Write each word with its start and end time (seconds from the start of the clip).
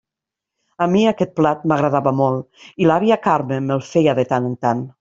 A 0.85 0.85
mi 0.93 1.03
aquest 1.09 1.35
plat 1.39 1.67
m'agradava 1.73 2.13
molt 2.21 2.65
i 2.85 2.89
l'àvia 2.93 3.19
Carme 3.27 3.61
me'l 3.69 3.85
feia 3.93 4.17
de 4.23 4.27
tant 4.33 4.49
en 4.53 4.57
tant. 4.67 4.87